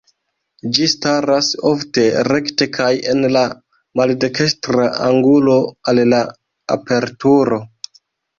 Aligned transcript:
Ĝi 0.75 0.85
staras 0.91 1.49
ofte 1.71 2.05
rekte 2.27 2.67
kaj 2.77 2.87
en 3.11 3.21
la 3.35 3.43
maldekstra 4.01 4.89
angulo 5.11 5.59
al 5.93 6.03
la 6.17 6.23
aperturo. 6.79 7.63